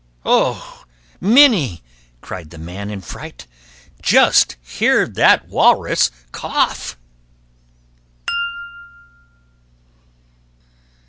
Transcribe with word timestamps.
"Oh, 0.25 0.83
Minnie," 1.19 1.83
cried 2.21 2.49
the 2.49 2.57
man 2.57 2.89
in 2.89 3.01
fright, 3.01 3.45
"Just 4.01 4.55
hear 4.63 5.07
that 5.07 5.47
walrus 5.47 6.09
cough!" 6.31 6.97